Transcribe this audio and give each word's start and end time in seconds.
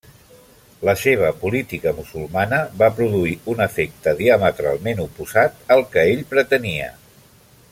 La 0.87 0.93
seva 1.01 1.27
política 1.41 1.91
musulmana 1.97 2.59
va 2.81 2.89
produir 3.01 3.35
un 3.53 3.61
efecte 3.67 4.15
diametralment 4.23 5.03
oposat 5.05 5.61
al 5.77 5.85
que 5.93 6.07
ell 6.15 6.25
pretenia. 6.33 6.89